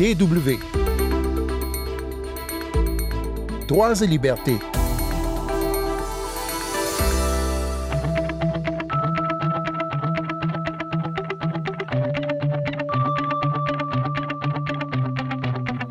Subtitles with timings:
[0.00, 0.56] DW.
[3.68, 4.56] Droits et libertés.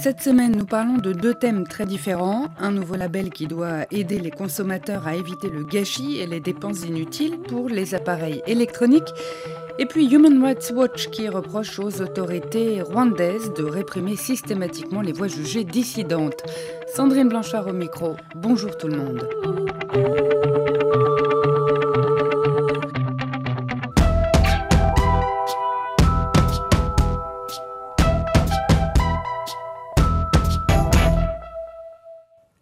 [0.00, 2.48] Cette semaine, nous parlons de deux thèmes très différents.
[2.58, 6.82] Un nouveau label qui doit aider les consommateurs à éviter le gâchis et les dépenses
[6.84, 9.14] inutiles pour les appareils électroniques.
[9.78, 15.28] Et puis Human Rights Watch qui reproche aux autorités rwandaises de réprimer systématiquement les voix
[15.28, 16.42] jugées dissidentes.
[16.94, 18.16] Sandrine Blanchard au micro.
[18.34, 20.41] Bonjour tout le monde.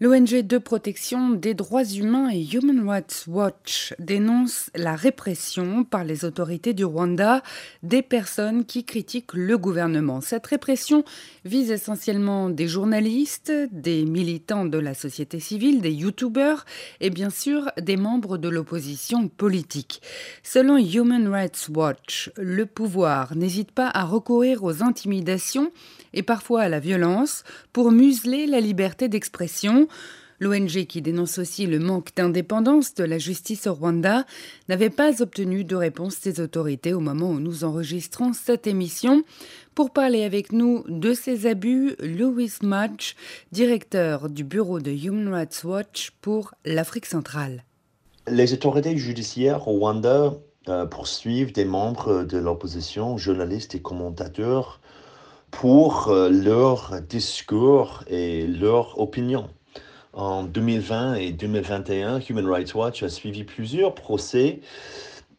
[0.02, 6.24] L'ONG de protection des droits humains et Human Rights Watch dénonce la répression par les
[6.24, 7.42] autorités du Rwanda
[7.82, 10.22] des personnes qui critiquent le gouvernement.
[10.22, 11.04] Cette répression
[11.44, 16.64] vise essentiellement des journalistes, des militants de la société civile, des youtubeurs
[17.02, 20.00] et bien sûr des membres de l'opposition politique.
[20.42, 25.70] Selon Human Rights Watch, le pouvoir n'hésite pas à recourir aux intimidations
[26.14, 29.88] et parfois à la violence pour museler la liberté d'expression.
[30.40, 34.24] L'ONG, qui dénonce aussi le manque d'indépendance de la justice au Rwanda,
[34.70, 39.22] n'avait pas obtenu de réponse des autorités au moment où nous enregistrons cette émission.
[39.74, 43.16] Pour parler avec nous de ces abus, Louis Mudge,
[43.52, 47.64] directeur du bureau de Human Rights Watch pour l'Afrique centrale.
[48.26, 50.32] Les autorités judiciaires au Rwanda
[50.68, 54.80] euh, poursuivent des membres de l'opposition, journalistes et commentateurs
[55.50, 59.50] pour euh, leur discours et leur opinion.
[60.12, 64.60] En 2020 et 2021, Human Rights Watch a suivi plusieurs procès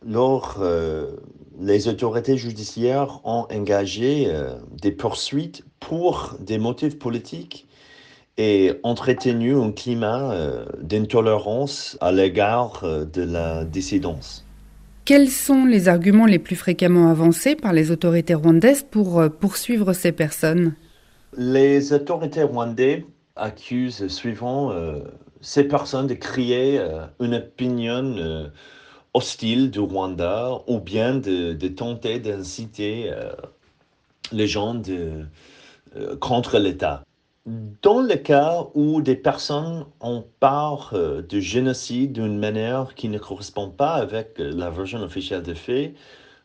[0.05, 1.17] lors euh,
[1.59, 7.67] les autorités judiciaires ont engagé euh, des poursuites pour des motifs politiques
[8.38, 10.33] et entretenu un climat
[10.81, 14.45] d'intolérance à l'égard de la dissidence.
[15.04, 19.93] Quels sont les arguments les plus fréquemment avancés par les autorités rwandaises pour euh, poursuivre
[19.93, 20.76] ces personnes?
[21.36, 23.04] Les autorités rwandaises
[23.36, 24.99] accusent suivant euh,
[25.42, 28.49] ces personnes de créer euh, une opinion
[29.14, 33.11] hostile du Rwanda ou bien de, tenter d'inciter
[34.31, 34.81] les gens
[36.19, 37.03] contre l'État.
[37.81, 43.17] Dans le cas où des personnes ont part euh, de génocide d'une manière qui ne
[43.17, 45.95] correspond pas avec la version officielle des faits,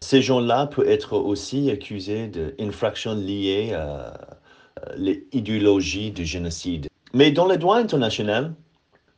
[0.00, 4.25] ces gens-là peuvent être aussi accusés d'infractions liées à
[4.96, 6.88] l'idéologie du génocide.
[7.12, 8.54] Mais dans le droit international,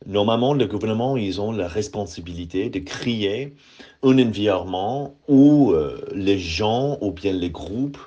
[0.05, 3.55] normalement, le gouvernement, ils ont la responsabilité de créer
[4.03, 7.99] un environnement où euh, les gens ou bien les groupes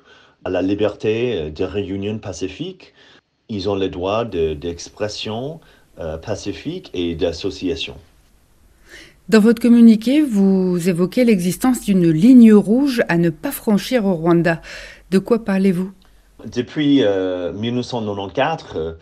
[0.45, 2.95] à la liberté de réunion pacifique
[3.53, 5.61] ils ont le droit d'expression
[5.99, 7.95] euh, pacifique et d'association.
[9.29, 14.63] Dans votre communiqué, vous évoquez l'existence d'une ligne rouge à ne pas franchir au Rwanda.
[15.11, 15.93] De quoi parlez-vous?
[16.47, 17.03] Depuis
[17.55, 18.95] 1994, euh, euh,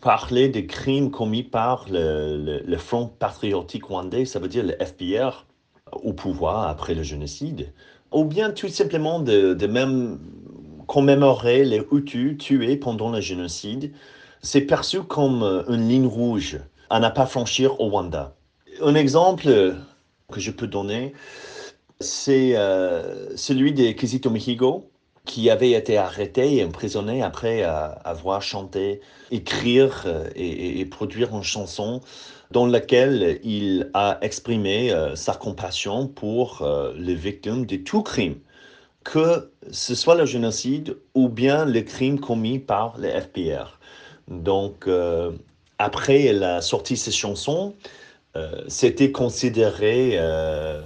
[0.00, 5.46] parler des crimes commis par le, Front patriotique rwandais, ça veut dire le FPR,
[5.92, 7.72] au pouvoir après le génocide,
[8.12, 10.18] ou bien tout simplement de, même
[10.86, 13.92] commémorer les Hutus tués pendant le génocide,
[14.42, 16.60] c'est perçu comme euh, une ligne rouge
[16.90, 18.36] à ne pas franchir au Rwanda.
[18.80, 19.74] Un exemple
[20.30, 21.14] que je peux donner,
[21.98, 22.52] c'est
[23.36, 24.90] celui de Kizito Mihigo,
[25.26, 29.00] qui avait été arrêté et emprisonné après euh, avoir chanté,
[29.30, 32.00] écrire et, et, produire une chanson
[32.52, 36.64] dans laquelle il a exprimé sa compassion pour
[36.96, 38.36] les victimes de tout crime
[39.06, 43.78] que ce soit le génocide ou bien le crime commis par les FPR.
[44.28, 45.30] Donc, euh,
[45.78, 47.74] après la sortie de cette chanson,
[48.36, 50.82] euh, c'était considéré euh,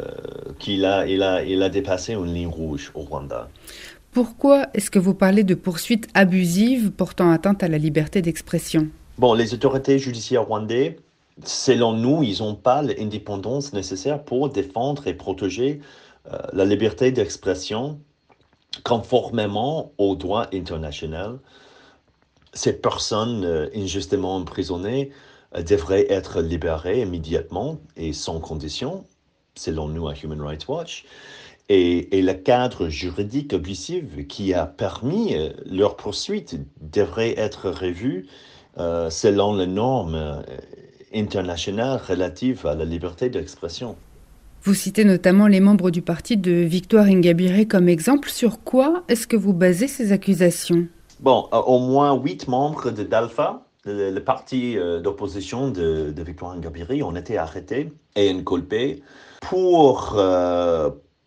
[0.59, 3.49] qu'il a, il a, il a dépassé une ligne rouge au Rwanda.
[4.13, 8.89] Pourquoi est-ce que vous parlez de poursuites abusives portant atteinte à la liberté d'expression?
[9.19, 10.95] Bon, les autorités judiciaires rwandaises,
[11.45, 15.81] selon nous, ils n'ont pas l'indépendance nécessaire pour défendre et protéger
[16.53, 17.99] la liberté d'expression
[18.85, 21.39] conformément au droit international,
[22.53, 25.11] ces personnes euh, injustement emprisonnées
[25.55, 29.05] euh, devraient être libérées immédiatement et sans condition,
[29.61, 31.05] selon nous à Human Rights Watch.
[31.69, 38.27] Et, le cadre juridique abusif qui a permis euh, leur poursuite devrait être revu
[39.11, 40.43] selon les normes
[41.13, 43.97] internationales relatives à la liberté d'expression.
[44.63, 48.29] Vous citez notamment les membres du parti de Victoire Ingabire comme exemple.
[48.29, 50.87] Sur quoi est-ce que vous basez ces accusations?
[51.21, 57.17] Bon, au moins huit membres de d'Alpha, le, parti d'opposition de, de Victoire Ingabiri, ont
[57.17, 59.03] été arrêtés et inculpés
[59.41, 60.17] pour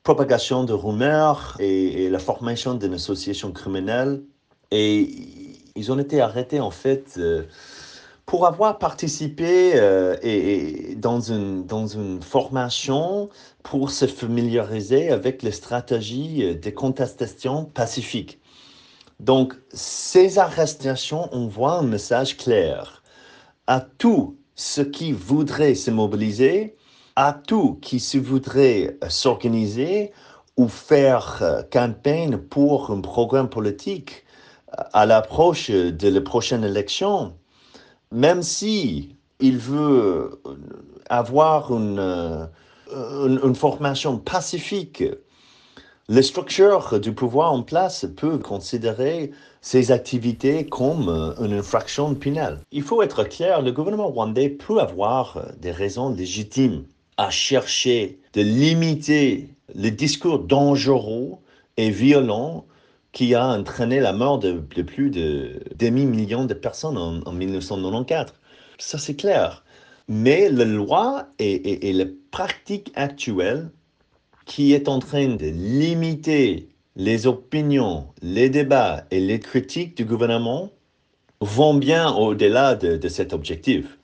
[0.04, 4.22] propagation de rumeurs et, la formation d'une association criminelle.
[4.72, 5.10] Et
[5.76, 7.44] ils ont été arrêtés en fait euh,
[8.26, 13.30] pour avoir participé euh, et, dans, une, dans une formation
[13.64, 18.40] pour se familiariser avec les stratégies de contestation pacifique.
[19.20, 23.04] Donc, ces arrestations envoient un message clair.
[23.68, 26.76] À tous ceux qui voudraient se mobiliser
[27.16, 30.12] à tout qui se voudrait euh, s'organiser
[30.58, 34.24] ou faire euh, campagne pour un programme politique
[34.78, 37.36] euh, à l'approche de la prochaine élection,
[38.12, 40.42] même si il veut
[41.10, 42.50] avoir une,
[42.92, 45.04] une, formation pacifique,
[46.10, 51.08] les structures du pouvoir en place peuvent considérer ces activités comme
[51.40, 52.60] une infraction pénale.
[52.72, 56.84] Il faut être clair, le gouvernement rwandais peut avoir des raisons légitimes
[57.18, 61.36] à chercher de limiter le discours dangereux
[61.78, 62.66] et violent
[63.14, 68.34] qui a entraîné la mort de, plus de demi-million de personnes en, 1994.
[68.80, 69.64] Ça, c'est clair.
[70.10, 73.70] Mais la loi et, et, la pratique actuelle
[74.46, 80.70] qui est en train de limiter les opinions, les débats et les critiques du gouvernement
[81.42, 83.98] vont bien au-delà de, de cet objectif.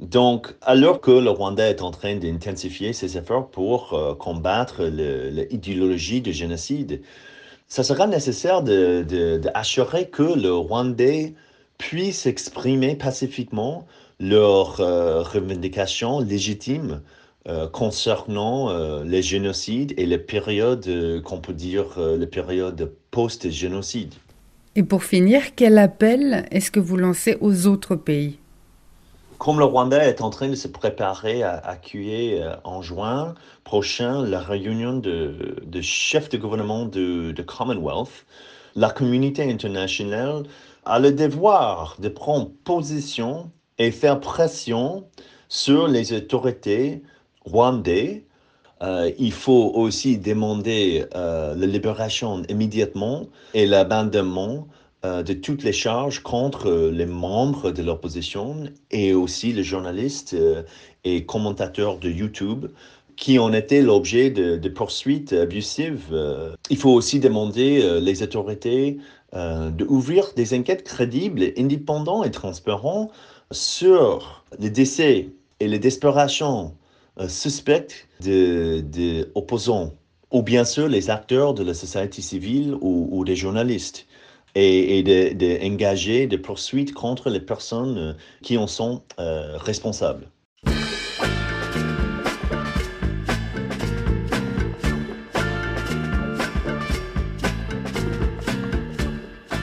[0.00, 6.22] Donc, alors que le Rwanda est en train d'intensifier ses efforts pour euh, combattre l'idéologie
[6.22, 7.02] du génocide,
[7.68, 11.34] ça sera nécessaire d'assurer que le Rwandais
[11.76, 13.86] puisse exprimer pacifiquement
[14.18, 17.02] leurs euh, revendications légitimes
[17.48, 24.14] euh, concernant les génocides et les périodes, qu'on peut dire, les périodes post-génocide.
[24.76, 28.38] Et pour finir, quel appel est-ce que vous lancez aux autres pays?
[29.38, 33.34] Comme le Rwanda est en train de se préparer à accueillir euh, en juin
[33.64, 38.26] prochain la réunion de, chefs de gouvernement de, Commonwealth,
[38.76, 40.42] la communauté internationale
[40.84, 45.04] a le devoir de prendre position et faire pression
[45.48, 47.02] sur les autorités
[47.44, 48.22] rwandaises.
[48.82, 54.66] Euh, il faut aussi demander euh, la libération immédiatement et l'abandonnement
[55.04, 60.34] euh, de toutes les charges contre euh, les membres de l'opposition et aussi les journalistes
[61.04, 62.66] et commentateurs de YouTube
[63.16, 66.16] qui ont été l'objet de, poursuites abusives.
[66.70, 68.96] il faut aussi demander les autorités
[69.34, 73.10] d'ouvrir des enquêtes crédibles, indépendantes et transparentes
[73.50, 75.28] sur les décès
[75.60, 76.72] et les despérations
[77.28, 79.92] suspectes des de opposants
[80.30, 84.06] ou bien sûr les acteurs de la société civile ou, des journalistes
[84.54, 85.02] et,
[85.34, 88.12] d'engager de, des poursuites contre les personnes euh,
[88.42, 90.28] qui en sont euh, responsables.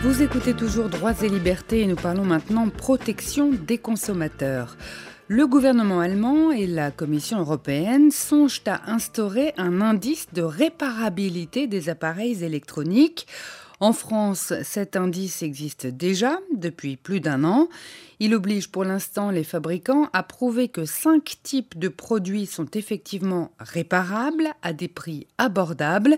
[0.04, 4.78] Vous écoutez toujours Droits et Libertés et nous parlons maintenant protection des consommateurs.
[5.30, 11.90] Le gouvernement allemand et la Commission européenne songent à instaurer un indice de réparabilité des
[11.90, 13.28] appareils électroniques.
[13.82, 17.68] En France, cet indice existe déjà depuis plus d'un an.
[18.20, 23.52] Il oblige pour l'instant les fabricants à prouver que cinq types de produits sont effectivement
[23.60, 26.18] réparables à des prix abordables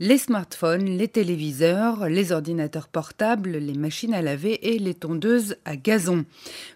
[0.00, 5.76] les smartphones, les téléviseurs, les ordinateurs portables, les machines à laver et les tondeuses à
[5.76, 6.24] gazon.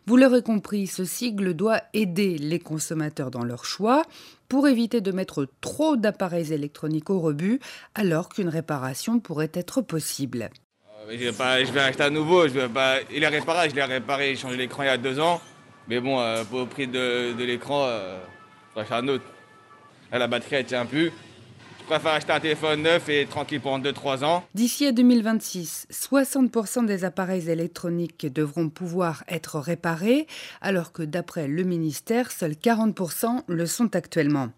[0.06, 4.02] Vous l'aurez compris, ce sigle doit aider les consommateurs dans leur choix
[4.46, 7.60] pour éviter de mettre trop d'appareils électroniques au rebut
[7.94, 10.50] alors qu'une réparation pourrait être possible.
[11.08, 13.70] Euh, je, vais pas, je vais acheter à nouveau, je vais pas, il est réparé,
[13.70, 15.40] je l'ai réparé, j'ai changé l'écran il y a deux ans,
[15.88, 18.18] mais bon, euh, pour le prix de, l'écran, euh,
[18.70, 19.24] je vais acheter un autre.
[20.12, 21.12] La batterie elle tient plus,
[21.84, 24.42] je préfère acheter un téléphone neuf et tranquille pendant 2-3 ans.
[24.54, 30.26] D'ici à 2026, 60% des appareils électroniques devront pouvoir être réparés,
[30.62, 34.48] alors que d'après le ministère, seuls 40% le sont actuellement.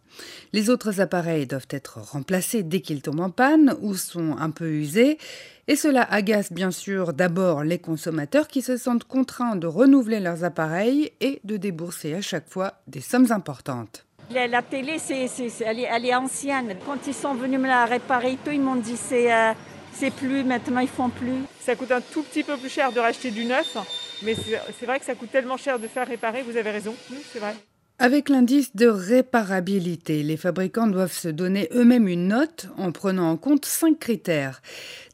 [0.53, 4.71] Les autres appareils doivent être remplacés dès qu'ils tombent en panne ou sont un peu
[4.71, 5.19] usés,
[5.67, 10.45] et cela agace bien sûr d'abord les consommateurs qui se sentent contraints de renouveler leurs
[10.45, 14.07] appareils et de débourser à chaque fois des sommes importantes.
[14.31, 15.29] La, télé, c'est,
[15.65, 16.77] elle, est, ancienne.
[16.85, 19.53] Quand ils sont venus me la réparer, tout, ils m'ont dit c'est, euh,
[19.93, 21.45] c'est plus, maintenant ils font plus.
[21.61, 23.77] Ça coûte un tout petit peu plus cher de racheter du neuf,
[24.25, 26.95] mais c'est, vrai que ça coûte tellement cher de faire réparer, vous avez raison,
[27.33, 27.55] c'est vrai.
[27.99, 33.39] Avec l'indice de réparabilité, les fabricants doivent se donner eux-mêmes une note en prenant en
[33.39, 34.61] compte cinq critères.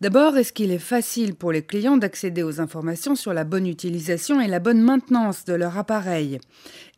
[0.00, 4.40] D'abord, est-ce qu'il est facile pour les clients d'accéder aux informations sur la bonne utilisation
[4.40, 6.40] et la bonne maintenance de leur appareil?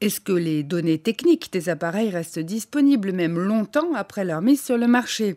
[0.04, 4.76] Est-ce que les données techniques des appareils restent disponibles même longtemps après leur mise sur
[4.76, 5.34] le marché?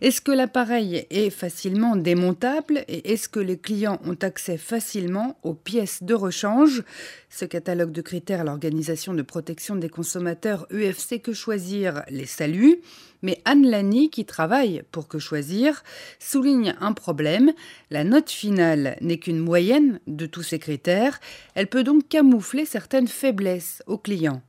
[0.00, 5.52] Est-ce que l'appareil est facilement démontable et est-ce que les clients ont accès facilement aux
[5.52, 6.82] pièces de rechange?
[7.28, 12.74] Ce catalogue de critères, l'Organisation de protection des consommateurs UFC Que Choisir les salue.
[13.22, 15.84] Mais Anne Lani, qui travaille pour Que Choisir,
[16.18, 17.52] souligne un problème.
[17.90, 21.20] La note finale n'est qu'une moyenne de tous ces critères.
[21.54, 24.42] Elle peut donc camoufler certaines faiblesses clients.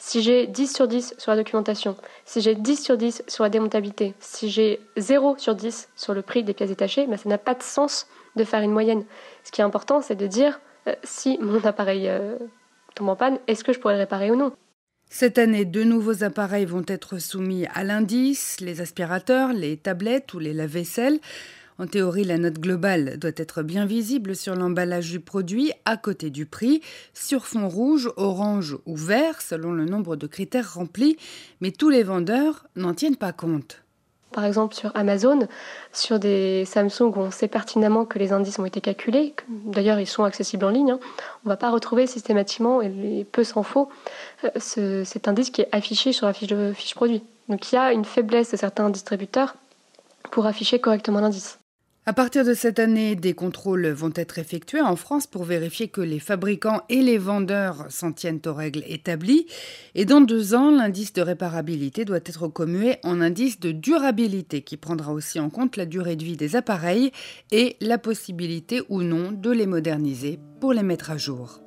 [0.00, 3.50] Si j'ai 10 sur 10 sur la documentation, si j'ai 10 sur 10 sur la
[3.50, 7.38] démontabilité, si j'ai 0 sur 10 sur le prix des pièces détachées, ben ça n'a
[7.38, 9.04] pas de sens de faire une moyenne.
[9.42, 12.36] Ce qui est important, c'est de dire euh, si mon appareil euh,
[12.94, 14.52] tombe en panne, est-ce que je pourrais le réparer ou non?
[15.10, 20.38] Cette année, deux nouveaux appareils vont être soumis à l'indice, les aspirateurs, les tablettes ou
[20.38, 21.18] les lave-vaisselle.
[21.80, 26.28] En théorie, la note globale doit être bien visible sur l'emballage du produit à côté
[26.28, 26.80] du prix,
[27.14, 31.16] sur fond rouge, orange ou vert selon le nombre de critères remplis,
[31.60, 33.82] mais tous les vendeurs n'en tiennent pas compte.
[34.32, 35.46] Par exemple, sur Amazon,
[35.92, 40.24] sur des Samsung on sait pertinemment que les indices ont été calculés, d'ailleurs ils sont
[40.24, 41.00] accessibles en ligne, hein,
[41.44, 43.88] on ne va pas retrouver systématiquement, et peu s'en faut,
[44.44, 47.22] euh, cet indice qui est affiché sur la fiche, de, fiche produit.
[47.48, 49.54] Donc il y a une faiblesse de certains distributeurs
[50.30, 51.57] pour afficher correctement l'indice.
[52.08, 56.00] À partir de cette année, des contrôles vont être effectués en France pour vérifier que
[56.00, 59.44] les fabricants et les vendeurs s'en tiennent aux règles établies.
[59.94, 64.78] Et dans deux ans, l'indice de réparabilité doit être commué en indice de durabilité qui
[64.78, 67.12] prendra aussi en compte la durée de vie des appareils
[67.50, 71.60] et la possibilité ou non de les moderniser pour les mettre à jour.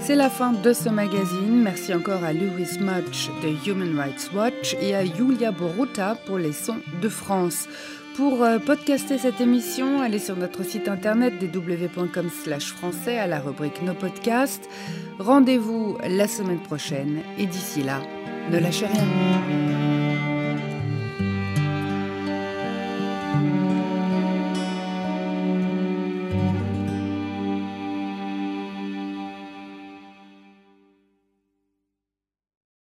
[0.00, 1.45] C'est la fin de ce magazine.
[1.66, 6.52] Merci encore à Louis Mudge de Human Rights Watch et à Julia Boruta pour les
[6.52, 7.66] sons de France.
[8.16, 13.82] Pour euh, podcaster cette émission, allez sur notre site internet www.com français à la rubrique
[13.82, 14.68] Nos podcasts.
[15.18, 18.00] Rendez-vous la semaine prochaine et d'ici là,
[18.52, 20.05] ne lâchez rien.